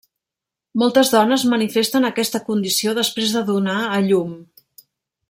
Moltes 0.83 1.11
dones 1.15 1.43
manifesten 1.51 2.09
aquesta 2.09 2.41
condició 2.49 2.97
després 3.01 3.37
de 3.37 3.47
donar 3.51 3.77
a 3.99 4.05
llum. 4.11 4.37